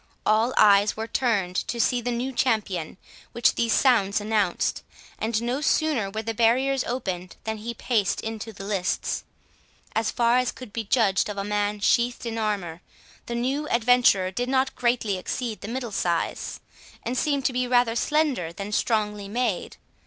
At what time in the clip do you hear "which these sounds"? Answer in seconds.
3.33-4.19